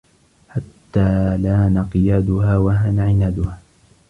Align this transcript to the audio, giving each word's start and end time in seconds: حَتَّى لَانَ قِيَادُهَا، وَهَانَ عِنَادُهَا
حَتَّى 0.49 1.37
لَانَ 1.37 1.85
قِيَادُهَا، 1.93 2.57
وَهَانَ 2.57 2.99
عِنَادُهَا 2.99 3.59